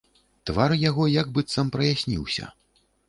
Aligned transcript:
Твар 0.49 0.73
яго 0.89 1.05
як 1.21 1.29
быццам 1.35 1.69
праясніўся. 1.77 2.51